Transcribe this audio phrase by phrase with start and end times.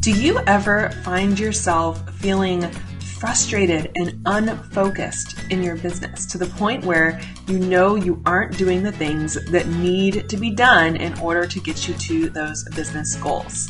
[0.00, 2.62] Do you ever find yourself feeling
[3.18, 8.82] frustrated and unfocused in your business to the point where you know you aren't doing
[8.82, 13.14] the things that need to be done in order to get you to those business
[13.16, 13.68] goals?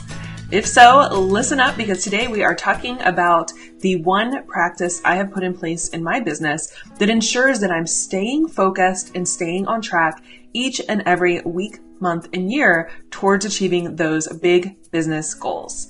[0.53, 5.33] If so, listen up because today we are talking about the one practice I have
[5.33, 9.83] put in place in my business that ensures that I'm staying focused and staying on
[9.83, 10.23] track
[10.53, 15.89] each and every week, month, and year towards achieving those big business goals.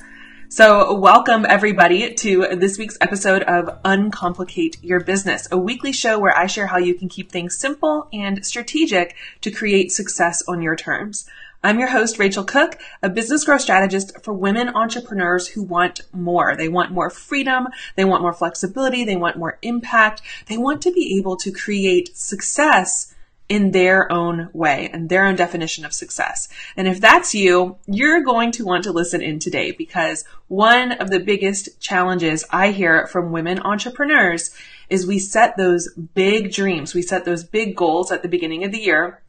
[0.53, 6.37] So welcome everybody to this week's episode of Uncomplicate Your Business, a weekly show where
[6.37, 10.75] I share how you can keep things simple and strategic to create success on your
[10.75, 11.25] terms.
[11.63, 16.57] I'm your host, Racheal Cook, a business growth strategist for women entrepreneurs who want more.
[16.57, 17.69] They want more freedom.
[17.95, 19.05] They want more flexibility.
[19.05, 20.21] They want more impact.
[20.47, 23.15] They want to be able to create success
[23.51, 26.49] in their own way and their own definition of success.
[26.77, 31.11] And if that's you, you're going to want to listen in today because one of
[31.11, 34.55] the biggest challenges I hear from women entrepreneurs
[34.89, 36.95] is we set those big dreams.
[36.95, 39.21] We set those big goals at the beginning of the year.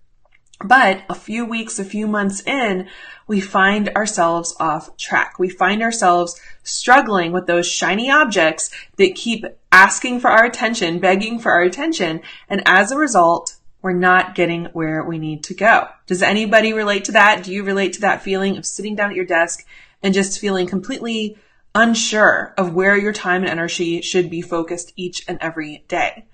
[0.64, 2.88] But a few weeks, a few months in,
[3.26, 5.40] we find ourselves off track.
[5.40, 11.40] We find ourselves struggling with those shiny objects that keep asking for our attention, begging
[11.40, 12.22] for our attention.
[12.48, 15.88] And as a result, we're not getting where we need to go.
[16.06, 17.44] Does anybody relate to that?
[17.44, 19.66] Do you relate to that feeling of sitting down at your desk
[20.04, 21.38] and just feeling completely
[21.74, 26.26] unsure of where your time and energy should be focused each and every day?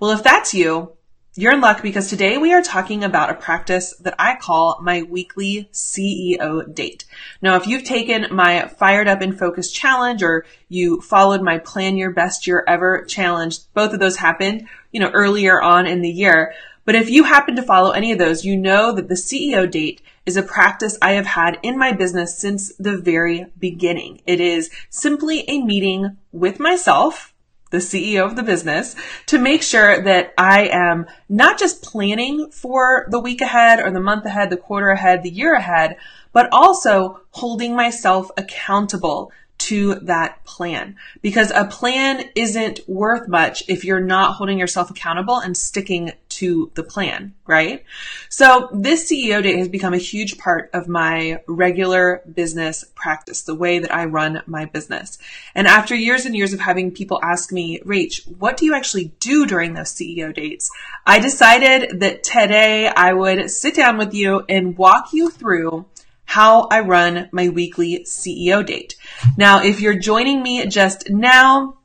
[0.00, 0.92] Well, if that's you,
[1.34, 5.02] you're in luck because today we are talking about a practice that I call my
[5.02, 7.04] weekly CEO date.
[7.40, 11.96] Now, if you've taken my Fired Up and Focused challenge or you followed my Plan
[11.96, 16.10] Your Best Year Ever challenge, both of those happened, you know, earlier on in the
[16.10, 16.54] year.
[16.88, 20.00] But if you happen to follow any of those, you know that the CEO date
[20.24, 24.22] is a practice I have had in my business since the very beginning.
[24.24, 27.34] It is simply a meeting with myself,
[27.70, 33.06] the CEO of the business, to make sure that I am not just planning for
[33.10, 35.98] the week ahead or the month ahead, the quarter ahead, the year ahead,
[36.32, 43.84] but also holding myself accountable to that plan because a plan isn't worth much if
[43.84, 47.84] you're not holding yourself accountable and sticking to the plan, right?
[48.28, 53.56] So this CEO date has become a huge part of my regular business practice, the
[53.56, 55.18] way that I run my business.
[55.56, 59.12] And after years and years of having people ask me, Rach, what do you actually
[59.18, 60.70] do during those CEO dates?
[61.04, 65.86] I decided that today I would sit down with you and walk you through
[66.24, 68.94] how I run my weekly CEO date.
[69.36, 71.77] Now, if you're joining me just now,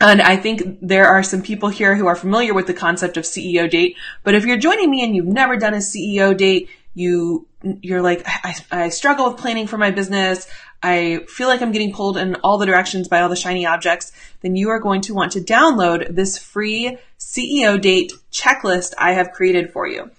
[0.00, 3.24] and I think there are some people here who are familiar with the concept of
[3.24, 7.46] CEO date, but if you're joining me and you've never done a CEO date, you,
[7.62, 10.48] you're like, I, I struggle with planning for my business.
[10.82, 14.12] I feel like I'm getting pulled in all the directions by all the shiny objects,
[14.40, 19.32] then you are going to want to download this free CEO date checklist I have
[19.32, 20.10] created for you.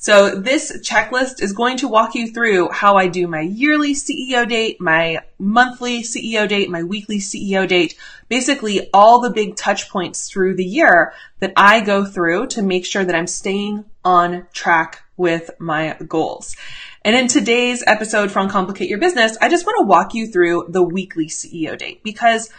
[0.00, 4.48] So this checklist is going to walk you through how I do my yearly CEO
[4.48, 7.96] date, my monthly CEO date, my weekly CEO date,
[8.28, 12.86] basically all the big touch points through the year that I go through to make
[12.86, 16.54] sure that I'm staying on track with my goals.
[17.02, 20.66] And in today's episode from Complicate Your Business, I just want to walk you through
[20.68, 22.50] the weekly CEO date because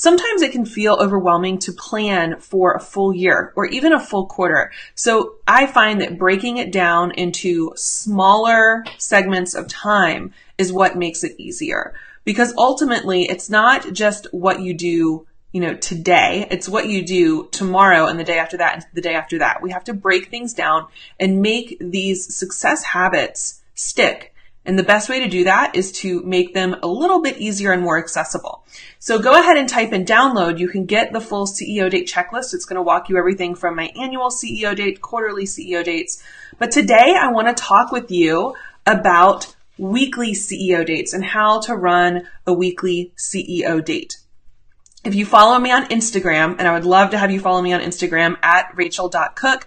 [0.00, 4.26] Sometimes it can feel overwhelming to plan for a full year or even a full
[4.26, 4.70] quarter.
[4.94, 11.24] So I find that breaking it down into smaller segments of time is what makes
[11.24, 11.94] it easier
[12.24, 16.46] because ultimately it's not just what you do you know, today.
[16.48, 19.62] It's what you do tomorrow and the day after that and the day after that.
[19.62, 20.86] We have to break things down
[21.18, 24.32] and make these success habits stick
[24.68, 27.72] and the best way to do that is to make them a little bit easier
[27.72, 28.66] and more accessible.
[28.98, 30.58] So go ahead and type in download.
[30.58, 32.52] You can get the full CEO date checklist.
[32.52, 36.22] It's going to walk you everything from my annual CEO date, quarterly CEO dates.
[36.58, 38.54] But today I want to talk with you
[38.86, 44.18] about weekly CEO dates and how to run a weekly CEO date.
[45.02, 47.72] If you follow me on Instagram, and I would love to have you follow me
[47.72, 49.66] on Instagram at rachel.cook,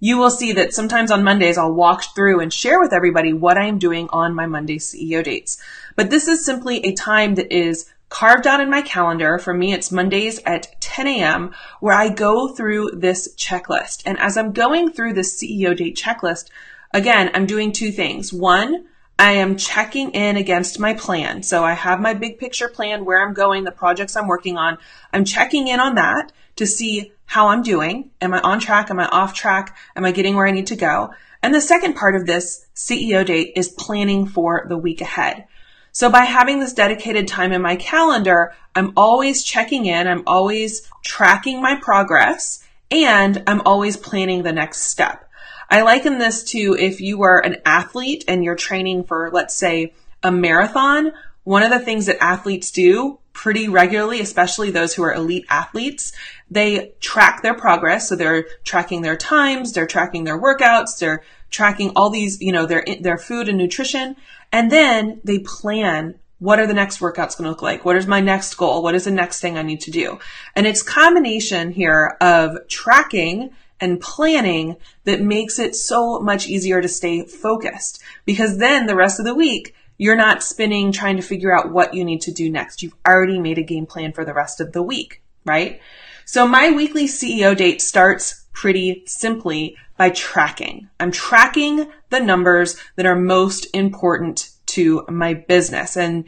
[0.00, 3.58] you will see that sometimes on Mondays I'll walk through and share with everybody what
[3.58, 5.62] I am doing on my Monday CEO dates.
[5.94, 9.38] But this is simply a time that is carved out in my calendar.
[9.38, 11.54] For me, it's Mondays at 10 a.m.
[11.80, 14.02] where I go through this checklist.
[14.06, 16.48] And as I'm going through this CEO date checklist,
[16.92, 18.32] again, I'm doing two things.
[18.32, 18.86] One,
[19.18, 21.42] I am checking in against my plan.
[21.42, 24.78] So I have my big picture plan, where I'm going, the projects I'm working on.
[25.12, 28.10] I'm checking in on that to see how I'm doing.
[28.20, 28.90] Am I on track?
[28.90, 29.76] Am I off track?
[29.96, 31.12] Am I getting where I need to go?
[31.42, 35.46] And the second part of this CEO date is planning for the week ahead.
[35.92, 40.88] So by having this dedicated time in my calendar, I'm always checking in, I'm always
[41.02, 45.26] tracking my progress, and I'm always planning the next step.
[45.70, 49.94] I liken this to if you were an athlete and you're training for, let's say,
[50.22, 51.12] a marathon.
[51.44, 56.12] One of the things that athletes do pretty regularly, especially those who are elite athletes,
[56.50, 58.08] they track their progress.
[58.08, 62.66] So they're tracking their times, they're tracking their workouts, they're tracking all these, you know,
[62.66, 64.16] their, their food and nutrition.
[64.52, 67.84] And then they plan what are the next workouts going to look like?
[67.84, 68.82] What is my next goal?
[68.82, 70.18] What is the next thing I need to do?
[70.56, 76.88] And it's combination here of tracking and planning that makes it so much easier to
[76.88, 81.54] stay focused because then the rest of the week you're not spinning trying to figure
[81.54, 82.82] out what you need to do next.
[82.82, 85.78] You've already made a game plan for the rest of the week, right?
[86.24, 90.88] So my weekly CEO date starts pretty simply by tracking.
[90.98, 95.96] I'm tracking the numbers that are most important to my business.
[95.96, 96.24] And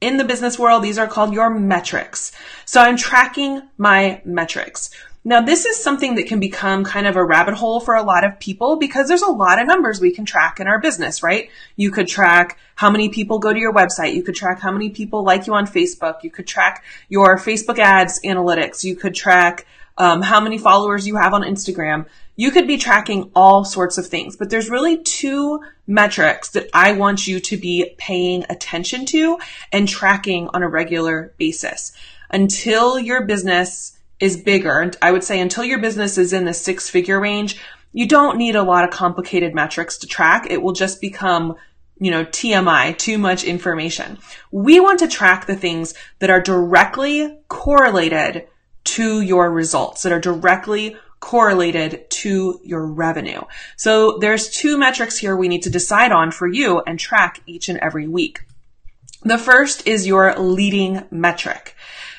[0.00, 2.32] in the business world, these are called your metrics.
[2.64, 4.90] So I'm tracking my metrics.
[5.22, 8.24] Now, this is something that can become kind of a rabbit hole for a lot
[8.24, 11.50] of people because there's a lot of numbers we can track in our business, right?
[11.76, 14.14] You could track how many people go to your website.
[14.14, 16.22] You could track how many people like you on Facebook.
[16.22, 18.82] You could track your Facebook ads analytics.
[18.82, 19.66] You could track
[19.98, 22.06] um, how many followers you have on Instagram.
[22.36, 26.92] You could be tracking all sorts of things, but there's really two metrics that I
[26.92, 29.38] want you to be paying attention to
[29.70, 31.92] and tracking on a regular basis.
[32.30, 36.88] Until your business is bigger, I would say until your business is in the six
[36.88, 37.60] figure range,
[37.92, 40.46] you don't need a lot of complicated metrics to track.
[40.50, 41.56] It will just become
[42.00, 44.18] you know, TMI, too much information.
[44.50, 48.48] We want to track the things that are directly correlated
[48.84, 53.42] to your results, that are directly correlated to your revenue.
[53.76, 57.68] So there's two metrics here we need to decide on for you and track each
[57.68, 58.40] and every week.
[59.22, 61.76] The first is your leading metric.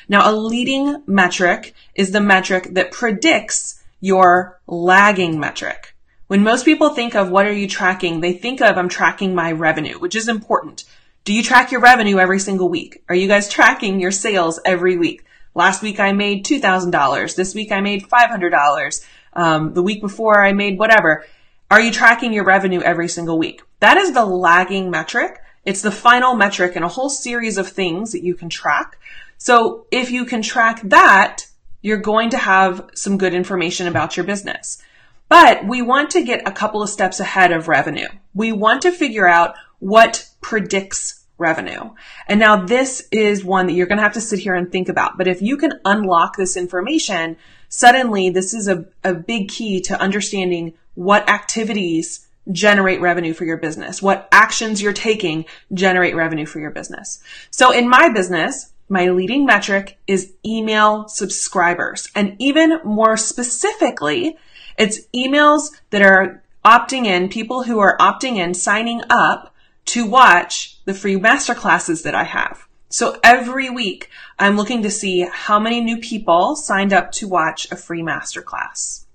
[0.08, 5.94] Now, a leading metric is the metric that predicts your lagging metric.
[6.26, 9.52] When most people think of what are you tracking, they think of I'm tracking my
[9.52, 10.84] revenue, which is important.
[11.24, 13.04] Do you track your revenue every single week?
[13.08, 15.24] Are you guys tracking your sales every week?
[15.54, 17.36] Last week I made $2,000.
[17.36, 19.06] This week I made $500.
[19.34, 21.24] Um, the week before I made whatever.
[21.70, 23.62] Are you tracking your revenue every single week?
[23.80, 25.38] That is the lagging metric.
[25.64, 28.98] It's the final metric in a whole series of things that you can track.
[29.42, 31.48] So if you can track that,
[31.80, 34.80] you're going to have some good information about your business.
[35.28, 38.06] But we want to get a couple of steps ahead of revenue.
[38.34, 41.90] We want to figure out what predicts revenue.
[42.28, 44.88] And now this is one that you're going to have to sit here and think
[44.88, 45.18] about.
[45.18, 47.36] But if you can unlock this information,
[47.68, 53.56] suddenly this is a, a big key to understanding what activities generate revenue for your
[53.56, 57.20] business, what actions you're taking generate revenue for your business.
[57.50, 62.10] So in my business, my leading metric is email subscribers.
[62.14, 64.36] And even more specifically,
[64.76, 69.54] it's emails that are opting in, people who are opting in, signing up
[69.86, 72.68] to watch the free masterclasses that I have.
[72.90, 77.72] So every week I'm looking to see how many new people signed up to watch
[77.72, 79.06] a free masterclass.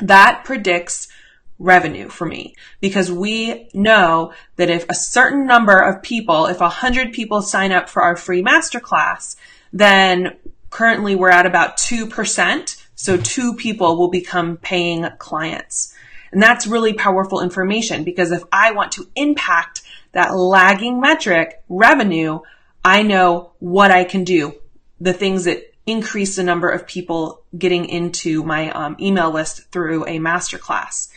[0.00, 1.06] That predicts
[1.58, 6.68] revenue for me because we know that if a certain number of people, if a
[6.68, 9.36] hundred people sign up for our free masterclass,
[9.72, 10.36] then
[10.70, 12.82] currently we're at about 2%.
[12.94, 15.94] So two people will become paying clients.
[16.32, 22.40] And that's really powerful information because if I want to impact that lagging metric, revenue,
[22.84, 24.54] I know what I can do,
[25.00, 30.04] the things that increase the number of people getting into my um, email list through
[30.04, 31.08] a masterclass.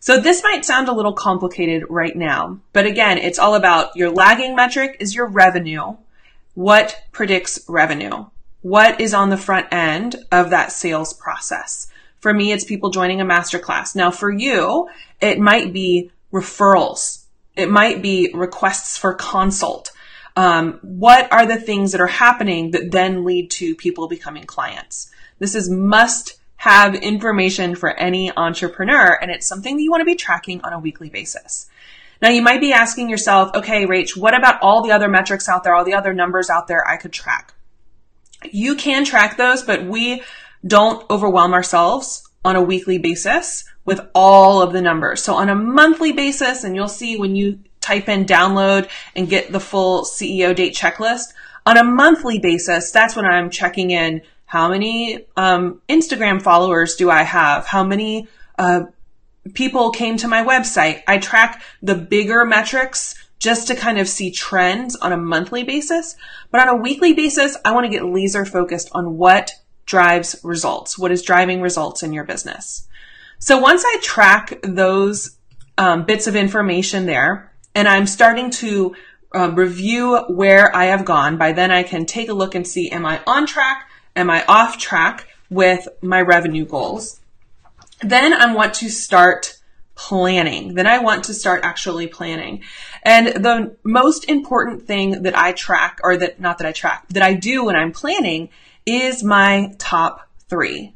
[0.00, 4.10] So this might sound a little complicated right now, but again, it's all about your
[4.10, 5.96] lagging metric is your revenue.
[6.54, 8.26] What predicts revenue?
[8.62, 11.86] What is on the front end of that sales process?
[12.18, 13.94] For me, it's people joining a masterclass.
[13.94, 14.88] Now for you,
[15.20, 17.20] it might be referrals
[17.60, 19.92] it might be requests for consult.
[20.36, 25.10] Um, what are the things that are happening that then lead to people becoming clients?
[25.38, 30.04] This is must have information for any entrepreneur, and it's something that you want to
[30.04, 31.70] be tracking on a weekly basis.
[32.20, 35.64] Now you might be asking yourself, okay, Rach, what about all the other metrics out
[35.64, 37.54] there, all the other numbers out there I could track?
[38.52, 40.22] You can track those, but we
[40.66, 45.22] don't overwhelm ourselves on a weekly basis with all of the numbers.
[45.22, 49.50] So on a monthly basis, and you'll see when you type in download and get
[49.50, 51.32] the full CEO date checklist,
[51.64, 57.08] on a monthly basis, that's when I'm checking in how many um, Instagram followers do
[57.08, 57.66] I have?
[57.66, 58.26] How many
[58.58, 58.86] uh,
[59.54, 61.04] people came to my website?
[61.06, 66.16] I track the bigger metrics just to kind of see trends on a monthly basis.
[66.50, 69.52] But on a weekly basis, I want to get laser focused on what
[69.86, 72.88] drives results, what is driving results in your business.
[73.38, 75.36] So once I track those
[75.78, 78.96] um, bits of information there, and I'm starting to
[79.32, 82.90] uh, review where I have gone, by then I can take a look and see,
[82.90, 83.86] am I on track?
[84.16, 87.20] Am I off track with my revenue goals?
[88.00, 89.58] Then I want to start
[89.94, 90.74] planning.
[90.74, 92.62] Then I want to start actually planning.
[93.02, 97.22] And the most important thing that I track, or that, not that I track, that
[97.22, 98.48] I do when I'm planning
[98.86, 100.94] is my top three.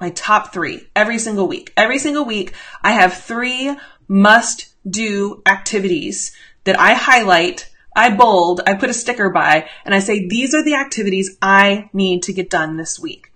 [0.00, 1.72] My top three every single week.
[1.76, 2.52] Every single week,
[2.82, 9.30] I have three must do activities that I highlight, I bold, I put a sticker
[9.30, 13.32] by, and I say, these are the activities I need to get done this week.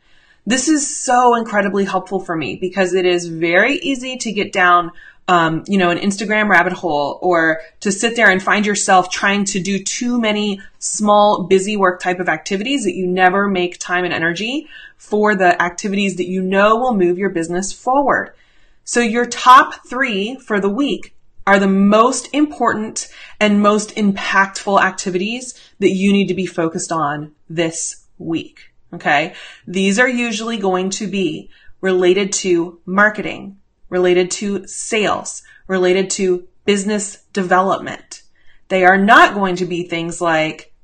[0.47, 4.93] This is so incredibly helpful for me because it is very easy to get down
[5.29, 9.45] um, you know, an Instagram rabbit hole or to sit there and find yourself trying
[9.45, 14.05] to do too many small, busy work type of activities that you never make time
[14.05, 18.33] and energy for the activities that you know will move your business forward.
[18.85, 21.15] So your top three for the week
[21.49, 23.09] are the most important
[23.41, 28.71] and most impactful activities that you need to be focused on this week.
[28.93, 29.33] Okay.
[29.67, 31.49] These are usually going to be
[31.81, 33.57] related to marketing,
[33.89, 38.25] related to sales, related to business development.
[38.69, 40.75] They are not going to be things like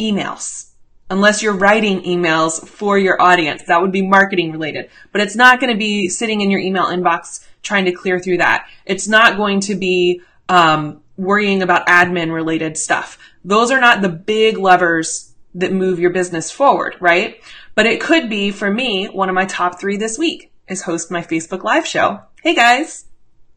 [0.00, 0.70] emails.
[1.10, 4.90] Unless you're writing emails for your audience, that would be marketing related.
[5.12, 8.38] But it's not going to be sitting in your email inbox trying to clear through
[8.38, 8.66] that.
[8.84, 13.18] It's not going to be um, worrying about admin related stuff.
[13.44, 17.40] Those are not the big levers that move your business forward, right?
[17.74, 21.10] But it could be for me, one of my top three this week is host
[21.10, 22.20] my Facebook live show.
[22.42, 23.04] Hey guys,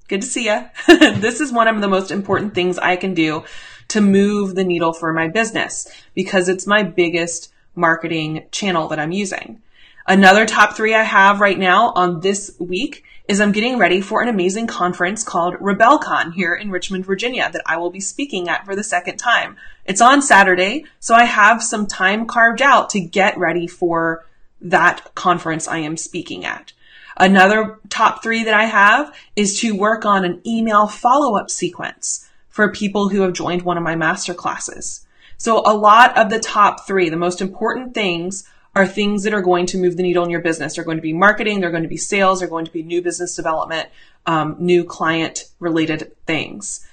[0.07, 0.65] good to see you.
[0.87, 3.43] this is one of the most important things I can do
[3.89, 9.11] to move the needle for my business because it's my biggest marketing channel that I'm
[9.11, 9.61] using.
[10.07, 14.21] Another top three I have right now on this week is I'm getting ready for
[14.21, 18.65] an amazing conference called RebelCon here in Richmond, Virginia that I will be speaking at
[18.65, 19.57] for the second time.
[19.85, 24.25] It's on Saturday, so I have some time carved out to get ready for
[24.61, 26.73] that conference I am speaking at.
[27.17, 32.71] Another top three that I have is to work on an email follow-up sequence for
[32.71, 35.05] people who have joined one of my master classes.
[35.37, 39.41] So a lot of the top three, the most important things are things that are
[39.41, 40.75] going to move the needle in your business.
[40.75, 43.01] They're going to be marketing, they're going to be sales, they're going to be new
[43.01, 43.89] business development,
[44.25, 46.85] um, new client related things.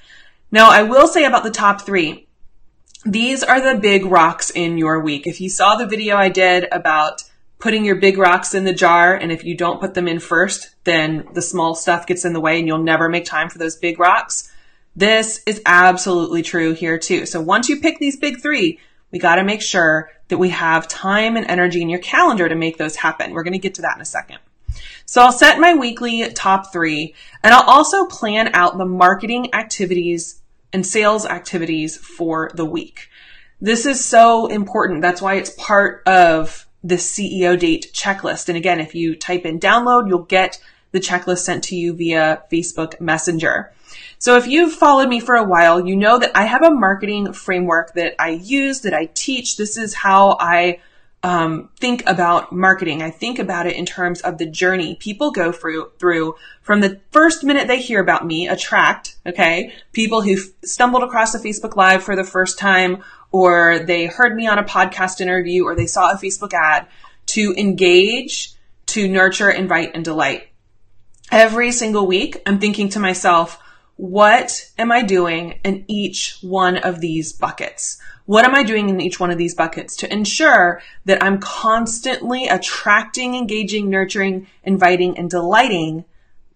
[0.51, 2.29] Now, I will say about the top three,
[3.05, 5.27] these are the big rocks in your week.
[5.27, 7.25] If you saw the video I did about
[7.59, 10.75] putting your big rocks in the jar, and if you don't put them in first,
[10.85, 13.77] then the small stuff gets in the way and you'll never make time for those
[13.77, 14.53] big rocks.
[14.95, 17.25] This is absolutely true here too.
[17.27, 18.79] So once you pick these big three,
[19.11, 22.55] we got to make sure that we have time and energy in your calendar to
[22.55, 23.35] make those happen.
[23.35, 24.39] We're going to get to that in a second.
[25.05, 30.41] So I'll set my weekly top three and I'll also plan out the marketing activities
[30.73, 33.11] and sales activities for the week.
[33.61, 35.03] This is so important.
[35.03, 38.49] That's why it's part of the CEO date checklist.
[38.49, 40.59] And again, if you type in download, you'll get
[40.93, 43.71] the checklist sent to you via Facebook Messenger.
[44.23, 47.33] So if you've followed me for a while, you know that I have a marketing
[47.33, 49.57] framework that I use, that I teach.
[49.57, 50.79] This is how I
[51.25, 53.03] um, think about marketing.
[53.03, 57.01] I think about it in terms of the journey people go through, through from the
[57.11, 62.05] first minute they hear about me, attract, okay, people who stumbled across a Facebook Live
[62.05, 63.03] for the first time,
[63.33, 66.87] or they heard me on a podcast interview, or they saw a Facebook ad,
[67.27, 68.53] to engage,
[68.87, 70.47] to nurture, invite, and delight.
[71.33, 73.59] Every single week, I'm thinking to myself,
[73.97, 77.99] what am I doing in each one of these buckets?
[78.27, 82.49] What am I doing in each one of these buckets to ensure that I'm constantly
[82.49, 86.05] attracting, engaging, nurturing, inviting, and delighting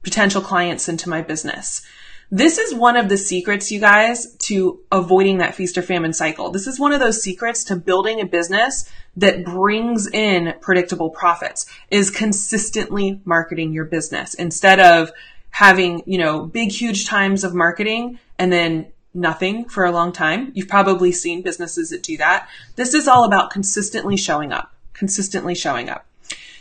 [0.03, 1.83] potential clients into my business?
[2.31, 6.51] This is one of the secrets, you guys, to avoiding that feast or famine cycle.
[6.51, 11.67] This is one of those secrets to building a business that brings in predictable profits
[11.89, 15.13] is consistently marketing your business instead of
[15.57, 18.85] having, you know, big, huge times of marketing and then
[19.15, 20.53] nothing for a long time.
[20.55, 22.47] You've probably seen businesses that do that.
[22.75, 26.05] This is all about consistently showing up, consistently showing up.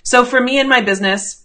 [0.01, 1.43] So for me and my business,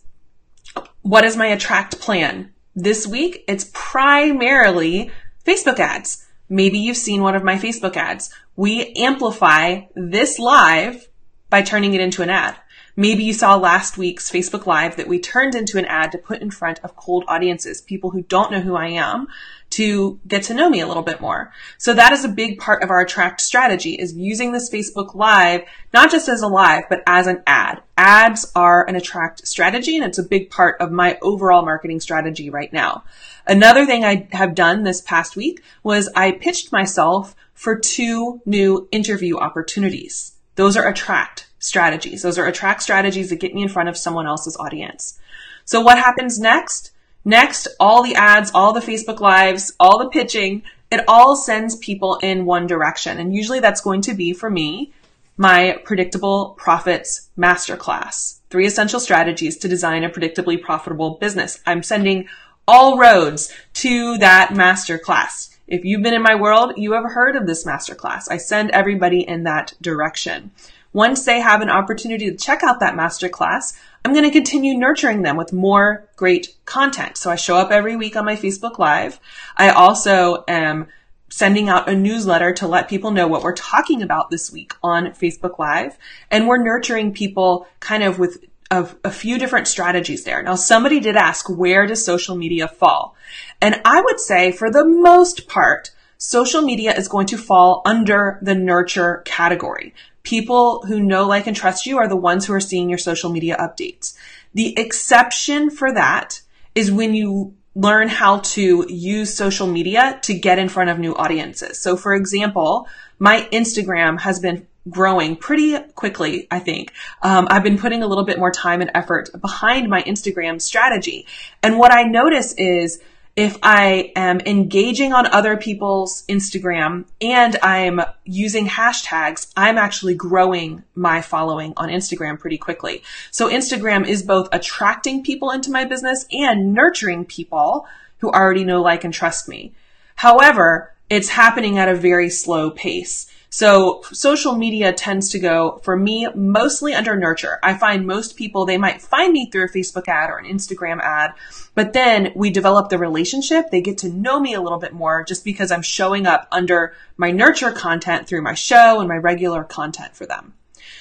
[1.02, 2.52] what is my attract plan?
[2.76, 5.10] This week, it's primarily
[5.44, 6.24] Facebook ads.
[6.48, 8.32] Maybe you've seen one of my Facebook ads.
[8.54, 11.08] We amplify this live
[11.48, 12.54] by turning it into an ad.
[12.96, 16.42] Maybe you saw last week's Facebook Live that we turned into an ad to put
[16.42, 19.28] in front of cold audiences, people who don't know who I am,
[19.70, 21.52] to get to know me a little bit more.
[21.78, 25.62] So that is a big part of our attract strategy is using this Facebook Live,
[25.94, 27.80] not just as a live, but as an ad.
[27.96, 32.50] Ads are an attract strategy and it's a big part of my overall marketing strategy
[32.50, 33.04] right now.
[33.46, 38.88] Another thing I have done this past week was I pitched myself for two new
[38.90, 40.32] interview opportunities.
[40.56, 42.22] Those are attract strategies.
[42.22, 45.20] Those are attract strategies that get me in front of someone else's audience.
[45.64, 46.90] So what happens next?
[47.24, 52.16] Next, all the ads, all the Facebook lives, all the pitching, it all sends people
[52.16, 53.18] in one direction.
[53.18, 54.92] And usually that's going to be for me,
[55.36, 58.40] my predictable profits masterclass.
[58.50, 61.60] Three essential strategies to design a predictably profitable business.
[61.66, 62.26] I'm sending
[62.66, 65.54] all roads to that masterclass.
[65.66, 68.24] If you've been in my world, you have heard of this masterclass.
[68.28, 70.50] I send everybody in that direction.
[70.92, 75.22] Once they have an opportunity to check out that masterclass, I'm going to continue nurturing
[75.22, 77.16] them with more great content.
[77.16, 79.20] So I show up every week on my Facebook Live.
[79.56, 80.88] I also am
[81.28, 85.12] sending out a newsletter to let people know what we're talking about this week on
[85.12, 85.96] Facebook Live.
[86.30, 90.42] And we're nurturing people kind of with a, a few different strategies there.
[90.42, 93.14] Now, somebody did ask, where does social media fall?
[93.60, 98.38] And I would say for the most part, social media is going to fall under
[98.42, 102.60] the nurture category people who know, like, and trust you are the ones who are
[102.60, 104.16] seeing your social media updates.
[104.54, 106.40] The exception for that
[106.74, 111.14] is when you learn how to use social media to get in front of new
[111.14, 111.80] audiences.
[111.80, 116.92] So for example, my Instagram has been growing pretty quickly, I think.
[117.22, 121.26] Um, I've been putting a little bit more time and effort behind my Instagram strategy.
[121.62, 123.00] And what I notice is
[123.36, 130.82] if I am engaging on other people's Instagram and I'm using hashtags, I'm actually growing
[130.94, 133.02] my following on Instagram pretty quickly.
[133.30, 137.86] So Instagram is both attracting people into my business and nurturing people
[138.18, 139.74] who already know, like, and trust me.
[140.16, 143.29] However, it's happening at a very slow pace.
[143.52, 147.58] So social media tends to go for me mostly under nurture.
[147.64, 151.00] I find most people, they might find me through a Facebook ad or an Instagram
[151.00, 151.32] ad,
[151.74, 153.70] but then we develop the relationship.
[153.70, 156.94] They get to know me a little bit more just because I'm showing up under
[157.16, 160.54] my nurture content through my show and my regular content for them.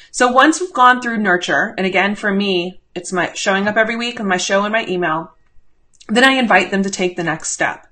[0.09, 3.95] So once we've gone through nurture, and again, for me, it's my showing up every
[3.95, 5.35] week on my show and my email,
[6.07, 7.85] then I invite them to take the next step.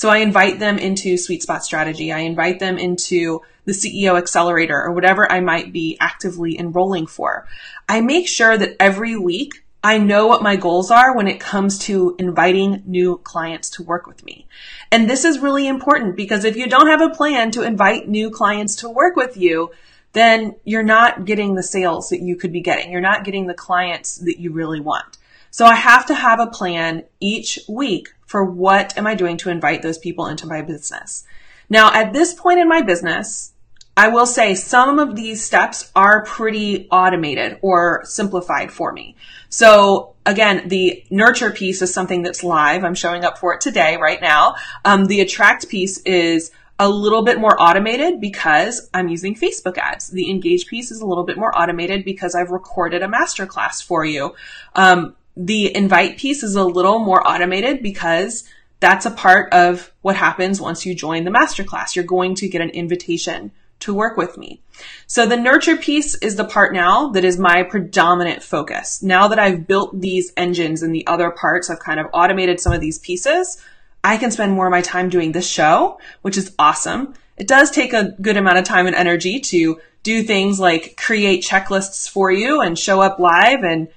[0.00, 2.10] So I invite them into sweet spot strategy.
[2.10, 7.46] I invite them into the CEO accelerator or whatever I might be actively enrolling for.
[7.86, 11.78] I make sure that every week I know what my goals are when it comes
[11.80, 14.46] to inviting new clients to work with me.
[14.90, 18.30] And this is really important because if you don't have a plan to invite new
[18.30, 19.70] clients to work with you,
[20.14, 22.90] then you're not getting the sales that you could be getting.
[22.90, 25.18] You're not getting the clients that you really want.
[25.50, 29.50] So I have to have a plan each week for what am I doing to
[29.50, 31.24] invite those people into my business.
[31.68, 33.52] Now, at this point in my business,
[33.96, 39.16] I will say some of these steps are pretty automated or simplified for me.
[39.48, 42.84] So again, the nurture piece is something that's live.
[42.84, 44.54] I'm showing up for it today, right now.
[44.84, 50.08] Um, the attract piece is a little bit more automated because I'm using Facebook ads.
[50.08, 54.04] The engage piece is a little bit more automated because I've recorded a masterclass for
[54.04, 54.34] you.
[54.74, 58.44] Um, the invite piece is a little more automated because
[58.80, 61.94] that's a part of what happens once you join the masterclass.
[61.94, 64.60] You're going to get an invitation to work with me.
[65.06, 69.02] So the nurture piece is the part now that is my predominant focus.
[69.02, 72.72] Now that I've built these engines and the other parts, I've kind of automated some
[72.72, 73.62] of these pieces.
[74.02, 77.14] I can spend more of my time doing this show, which is awesome.
[77.36, 81.44] It does take a good amount of time and energy to do things like create
[81.44, 83.88] checklists for you and show up live and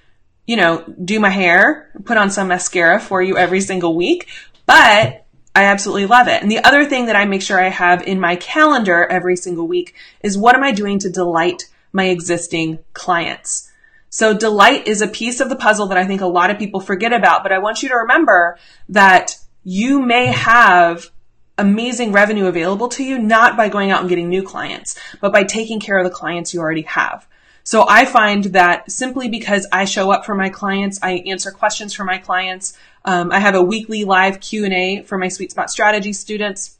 [0.45, 4.27] you know, do my hair, put on some mascara for you every single week,
[4.65, 5.25] but
[5.55, 6.41] I absolutely love it.
[6.41, 9.67] And the other thing that I make sure I have in my calendar every single
[9.67, 13.71] week is what am I doing to delight my existing clients?
[14.09, 16.79] So delight is a piece of the puzzle that I think a lot of people
[16.79, 18.57] forget about, but I want you to remember
[18.89, 21.09] that you may have
[21.57, 25.43] amazing revenue available to you, not by going out and getting new clients, but by
[25.43, 27.27] taking care of the clients you already have.
[27.63, 31.93] So I find that simply because I show up for my clients, I answer questions
[31.93, 32.77] for my clients.
[33.05, 36.77] Um, I have a weekly live Q and A for my Sweet Spot Strategy students.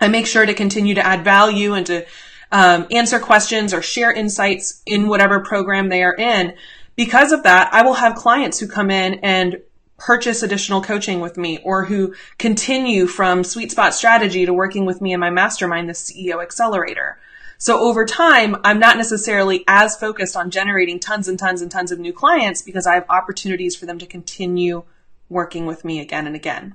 [0.00, 2.06] I make sure to continue to add value and to
[2.50, 6.54] um, answer questions or share insights in whatever program they are in.
[6.96, 9.62] Because of that, I will have clients who come in and
[9.96, 15.00] purchase additional coaching with me or who continue from Sweet Spot Strategy to working with
[15.00, 17.18] me in my mastermind, the CEO Accelerator.
[17.60, 21.92] So over time, I'm not necessarily as focused on generating tons and tons and tons
[21.92, 24.84] of new clients because I have opportunities for them to continue
[25.28, 26.74] working with me again and again.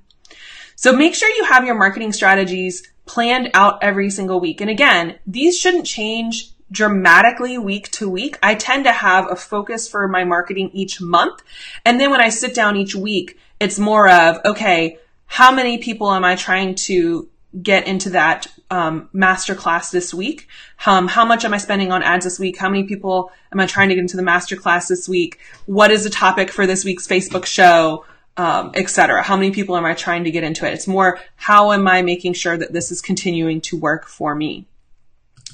[0.76, 4.62] So make sure you have your marketing strategies planned out every single week.
[4.62, 8.38] And again, these shouldn't change dramatically week to week.
[8.44, 11.42] I tend to have a focus for my marketing each month.
[11.84, 16.12] And then when I sit down each week, it's more of, okay, how many people
[16.12, 17.28] am I trying to
[17.60, 20.48] get into that um, masterclass this week?
[20.86, 22.58] Um, how much am I spending on ads this week?
[22.58, 25.40] How many people am I trying to get into the masterclass this week?
[25.66, 28.06] What is the topic for this week's Facebook show?
[28.38, 29.24] Um, etc.
[29.24, 30.74] How many people am I trying to get into it?
[30.74, 34.68] It's more how am I making sure that this is continuing to work for me?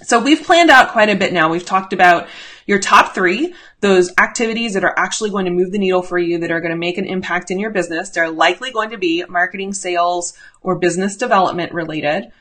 [0.04, 1.50] So we've planned out quite a bit now.
[1.50, 2.28] We've talked about
[2.66, 6.40] your top three, those activities that are actually going to move the needle for you,
[6.40, 8.10] that are going to make an impact in your business.
[8.10, 12.32] They're likely going to be marketing, sales, or business development related.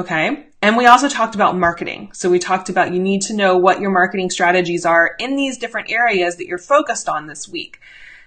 [0.00, 0.46] Okay.
[0.62, 2.12] And we also talked about marketing.
[2.14, 5.58] So we talked about you need to know what your marketing strategies are in these
[5.58, 7.80] different areas that you're focused on this week.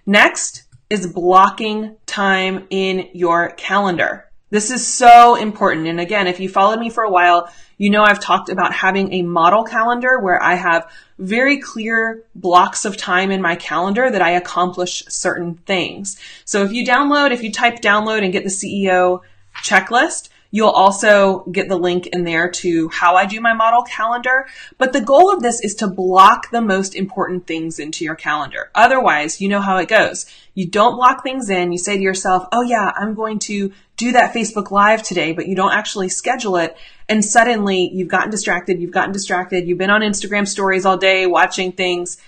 [0.06, 4.30] Next is blocking time in your calendar.
[4.52, 5.88] This is so important.
[5.88, 9.12] And again, if you followed me for a while, you know I've talked about having
[9.12, 14.22] a model calendar where I have very clear blocks of time in my calendar that
[14.22, 16.20] I accomplish certain things.
[16.46, 19.22] So if you download, if you type download and get the CEO
[19.64, 24.46] checklist, You'll also get the link in there to how I do my model calendar.
[24.78, 28.70] But the goal of this is to block the most important things into your calendar.
[28.76, 30.28] Otherwise, you know how it goes.
[30.54, 31.72] You don't block things in.
[31.72, 35.48] You say to yourself, Oh yeah, I'm going to do that Facebook live today, but
[35.48, 36.78] you don't actually schedule it.
[37.10, 38.80] And suddenly you've gotten distracted.
[38.80, 39.68] You've gotten distracted.
[39.68, 42.20] You've been on Instagram stories all day watching things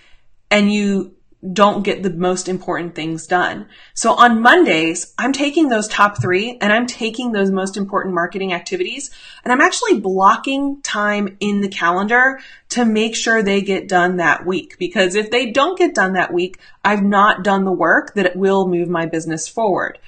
[0.50, 1.14] and you
[1.54, 3.68] don't get the most important things done.
[3.94, 8.54] So on Mondays, I'm taking those top three and I'm taking those most important marketing
[8.54, 9.12] activities
[9.44, 14.46] and I'm actually blocking time in the calendar to make sure they get done that
[14.46, 14.78] week.
[14.80, 18.68] Because if they don't get done that week, I've not done the work that will
[18.68, 20.00] move my business forward.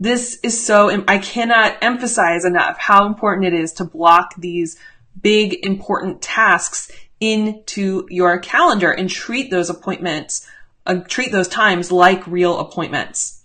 [0.00, 4.76] This is so, I cannot emphasize enough how important it is to block these
[5.20, 10.46] big important tasks into your calendar and treat those appointments
[10.86, 13.44] uh, treat those times like real appointments.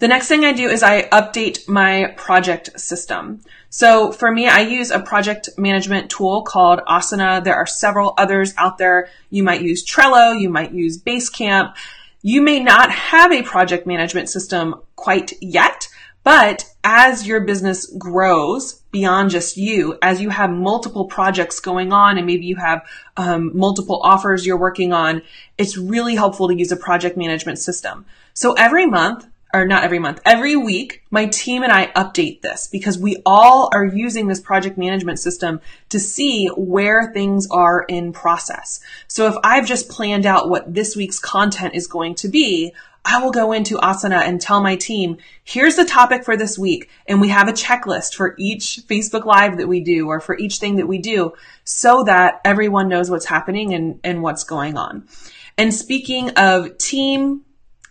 [0.00, 3.42] The next thing I do is I update my project system.
[3.68, 7.44] So for me, I use a project management tool called Asana.
[7.44, 9.10] There are several others out there.
[9.28, 10.38] You might use Trello.
[10.38, 11.74] You might use Basecamp.
[12.22, 15.88] You may not have a project management system quite yet,
[16.24, 22.18] but as your business grows beyond just you, as you have multiple projects going on
[22.18, 25.22] and maybe you have um, multiple offers you're working on,
[25.58, 28.04] it's really helpful to use a project management system.
[28.34, 32.68] So every month, or not every month, every week, my team and I update this
[32.68, 38.12] because we all are using this project management system to see where things are in
[38.12, 38.80] process.
[39.08, 42.72] So if I've just planned out what this week's content is going to be,
[43.04, 46.90] I will go into Asana and tell my team, here's the topic for this week.
[47.06, 50.58] And we have a checklist for each Facebook Live that we do or for each
[50.58, 51.32] thing that we do
[51.64, 55.08] so that everyone knows what's happening and, and what's going on.
[55.56, 57.44] And speaking of team,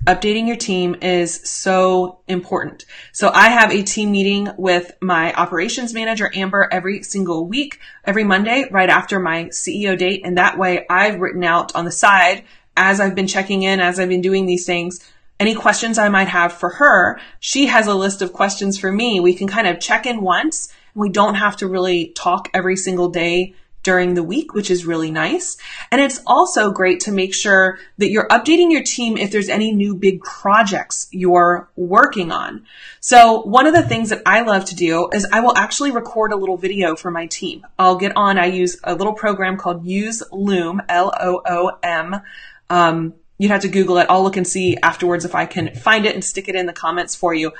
[0.06, 2.86] updating your team is so important.
[3.12, 8.24] So I have a team meeting with my operations manager, Amber, every single week, every
[8.24, 10.22] Monday, right after my CEO date.
[10.24, 12.44] And that way I've written out on the side
[12.80, 15.06] as I've been checking in, as I've been doing these things,
[15.40, 19.20] any questions I might have for her, she has a list of questions for me.
[19.20, 20.74] We can kind of check in once.
[20.96, 25.12] We don't have to really talk every single day during the week, which is really
[25.12, 25.58] nice.
[25.92, 29.72] And it's also great to make sure that you're updating your team if there's any
[29.72, 32.66] new big projects you're working on.
[33.00, 36.32] So one of the things that I love to do is I will actually record
[36.32, 37.66] a little video for my team.
[37.78, 42.22] I'll get on, I use a little program called Use Loom, L-O-O-M.
[42.70, 44.08] Um, you'd have to Google it.
[44.10, 46.74] I'll look and see afterwards if I can find it and stick it in the
[46.74, 47.54] comments for you.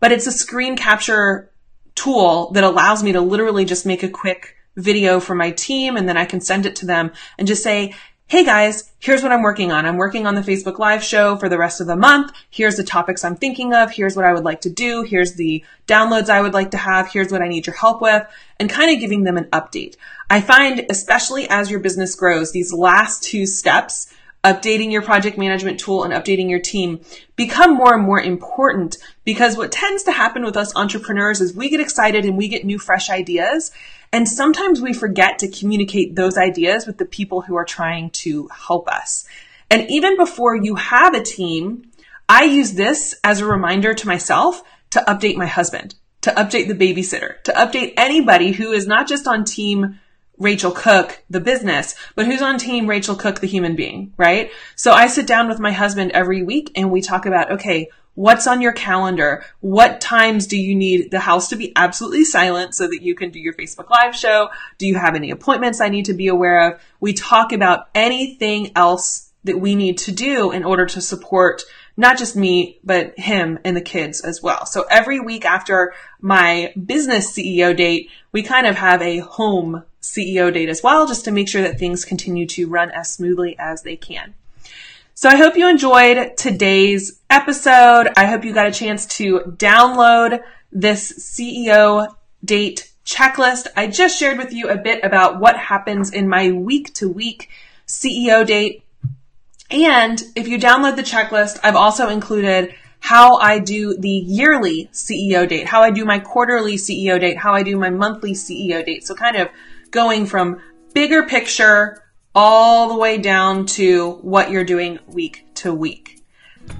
[0.00, 1.50] But it's a screen capture
[1.94, 6.08] tool that allows me to literally just make a quick video for my team and
[6.08, 7.94] then I can send it to them and just say,
[8.28, 9.86] Hey guys, here's what I'm working on.
[9.86, 12.32] I'm working on the Facebook live show for the rest of the month.
[12.50, 13.92] Here's the topics I'm thinking of.
[13.92, 15.04] Here's what I would like to do.
[15.04, 17.08] Here's the downloads I would like to have.
[17.08, 18.26] Here's what I need your help with
[18.58, 19.94] and kind of giving them an update.
[20.28, 24.12] I find, especially as your business grows, these last two steps
[24.44, 27.00] updating your project management tool and updating your team
[27.34, 31.68] become more and more important because what tends to happen with us entrepreneurs is we
[31.68, 33.72] get excited and we get new fresh ideas.
[34.12, 38.48] And sometimes we forget to communicate those ideas with the people who are trying to
[38.48, 39.26] help us.
[39.70, 41.90] And even before you have a team,
[42.28, 46.74] I use this as a reminder to myself to update my husband, to update the
[46.74, 49.98] babysitter, to update anybody who is not just on team
[50.40, 54.50] Racheal Cook, the business, but who's on team Racheal Cook, the human being, right?
[54.74, 58.46] So I sit down with my husband every week and we talk about, okay, what's
[58.46, 59.44] on your calendar?
[59.60, 63.30] What times do you need the house to be absolutely silent so that you can
[63.30, 64.48] do your Facebook live show?
[64.78, 66.80] Do you have any appointments I need to be aware of?
[66.98, 71.62] We talk about anything else that we need to do in order to support
[71.96, 74.66] not just me, but him and the kids as well.
[74.66, 80.52] So every week after my business CEO date, we kind of have a home CEO
[80.52, 83.82] date as well, just to make sure that things continue to run as smoothly as
[83.82, 84.34] they can.
[85.14, 88.08] So I hope you enjoyed today's episode.
[88.16, 92.14] I hope you got a chance to download this CEO
[92.44, 93.66] date checklist.
[93.76, 97.48] I just shared with you a bit about what happens in my week to week
[97.86, 98.82] CEO date.
[99.70, 105.48] And if you download the checklist, I've also included how I do the yearly CEO
[105.48, 109.06] date, how I do my quarterly CEO date, how I do my monthly CEO date.
[109.06, 109.48] So kind of
[109.96, 110.60] going from
[110.92, 112.02] bigger picture
[112.34, 116.22] all the way down to what you're doing week to week.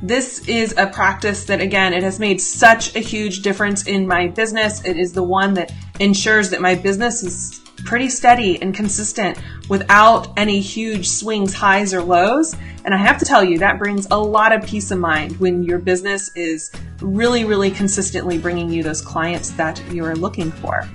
[0.03, 4.27] This is a practice that again, it has made such a huge difference in my
[4.27, 4.85] business.
[4.85, 9.39] It is the one that ensures that my business is pretty steady and consistent
[9.71, 12.55] without any huge swings, highs or lows.
[12.85, 15.63] And I have to tell you, that brings a lot of peace of mind when
[15.63, 20.87] your business is really, really consistently bringing you those clients that you are looking for.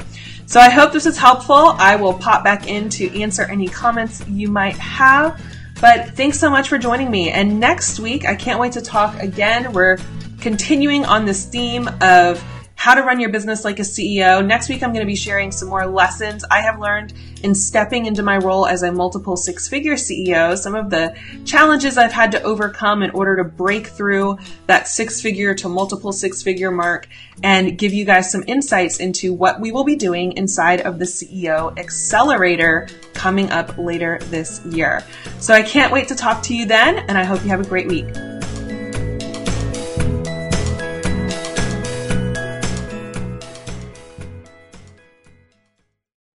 [0.51, 1.55] So I hope this is helpful.
[1.55, 5.41] I will pop back in to answer any comments you might have.
[5.79, 7.31] But thanks so much for joining me.
[7.31, 9.71] And next week, I can't wait to talk again.
[9.71, 9.97] We're
[10.41, 12.43] continuing on this theme of
[12.81, 14.43] how to run your business like a CEO.
[14.43, 17.13] Next week, I'm going to be sharing some more lessons I have learned
[17.43, 21.15] in stepping into my role as a multiple six figure CEO, some of the
[21.45, 26.11] challenges I've had to overcome in order to break through that six figure to multiple
[26.11, 27.07] six figure mark
[27.43, 31.05] and give you guys some insights into what we will be doing inside of the
[31.05, 35.03] CEO Accelerator coming up later this year.
[35.39, 37.69] So I can't wait to talk to you then, and I hope you have a
[37.69, 38.07] great week.